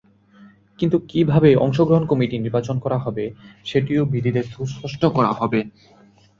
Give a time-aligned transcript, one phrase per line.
[0.79, 3.25] কিন্তু কীভাবে অংশগ্রহণ কমিটি নির্বাচন করা হবে,
[3.65, 5.59] সেটিও বিধিতে সুস্পষ্ট করা হবে।